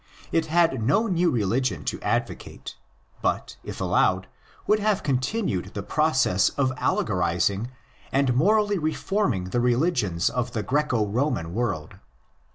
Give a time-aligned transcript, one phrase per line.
[0.33, 2.75] Tt had no new religion to advocate;
[3.21, 4.25] but, if allowed,
[4.65, 7.69] would have continued the process of allegorising
[8.11, 11.99] and morally reforming the religions of the Greco Roman world.